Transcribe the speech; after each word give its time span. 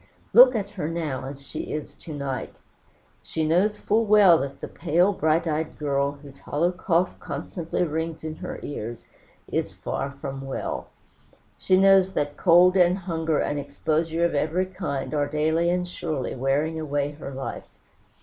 Look 0.33 0.55
at 0.55 0.69
her 0.71 0.87
now, 0.87 1.25
as 1.25 1.45
she 1.45 1.71
is 1.73 1.93
to 1.93 2.11
night. 2.11 2.55
She 3.21 3.45
knows 3.45 3.77
full 3.77 4.03
well 4.03 4.39
that 4.39 4.59
the 4.59 4.67
pale, 4.67 5.13
bright 5.13 5.45
eyed 5.45 5.77
girl, 5.77 6.13
whose 6.13 6.39
hollow 6.39 6.71
cough 6.71 7.19
constantly 7.19 7.83
rings 7.83 8.23
in 8.23 8.37
her 8.37 8.59
ears, 8.63 9.05
is 9.51 9.71
far 9.71 10.09
from 10.09 10.41
well. 10.47 10.87
She 11.55 11.77
knows 11.77 12.13
that 12.13 12.35
cold, 12.35 12.75
and 12.75 12.97
hunger, 12.97 13.37
and 13.37 13.59
exposure 13.59 14.25
of 14.25 14.33
every 14.33 14.65
kind, 14.65 15.13
are 15.13 15.27
daily 15.27 15.69
and 15.69 15.87
surely 15.87 16.33
wearing 16.33 16.79
away 16.79 17.11
her 17.11 17.29
life. 17.29 17.67